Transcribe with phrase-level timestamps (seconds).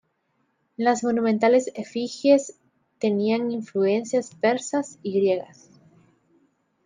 [0.77, 2.57] Las monumentales efigies
[2.97, 5.69] tenían influencias persas y griegas.